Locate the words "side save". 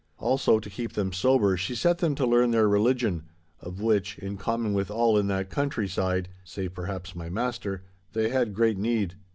5.87-6.73